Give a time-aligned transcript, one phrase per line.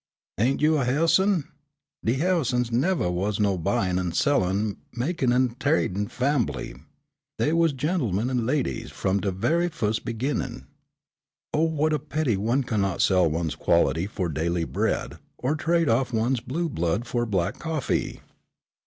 [0.39, 1.43] Ain't you a Ha'ison?
[2.03, 6.73] De Ha'isons nevah was no buyin' an' sellin', mekin' an' tradin' fambly.
[7.37, 10.65] Dey was gent'men an' ladies f'om de ve'y fus' beginnin'."
[11.53, 16.11] "Oh what a pity one cannot sell one's quality for daily bread, or trade off
[16.11, 18.21] one's blue blood for black coffee."